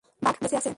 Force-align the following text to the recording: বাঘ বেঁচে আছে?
বাঘ 0.21 0.35
বেঁচে 0.41 0.55
আছে? 0.59 0.69